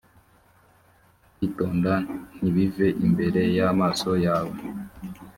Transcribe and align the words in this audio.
kwitonda 1.35 1.93
ntibive 2.37 2.87
imbere 3.05 3.41
y 3.57 3.59
amaso 3.71 4.09
yawe 4.25 4.57